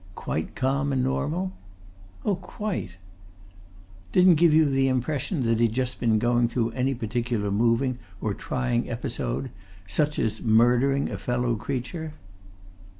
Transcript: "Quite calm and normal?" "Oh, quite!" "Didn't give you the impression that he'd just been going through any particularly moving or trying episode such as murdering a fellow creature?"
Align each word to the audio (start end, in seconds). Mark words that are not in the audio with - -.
"Quite 0.15 0.55
calm 0.55 0.91
and 0.91 1.03
normal?" 1.03 1.51
"Oh, 2.25 2.35
quite!" 2.35 2.95
"Didn't 4.11 4.33
give 4.33 4.51
you 4.51 4.65
the 4.65 4.87
impression 4.87 5.43
that 5.43 5.59
he'd 5.59 5.73
just 5.73 5.99
been 5.99 6.17
going 6.17 6.47
through 6.47 6.71
any 6.71 6.95
particularly 6.95 7.55
moving 7.55 7.99
or 8.19 8.33
trying 8.33 8.89
episode 8.89 9.51
such 9.85 10.17
as 10.17 10.41
murdering 10.41 11.11
a 11.11 11.19
fellow 11.19 11.53
creature?" 11.55 12.15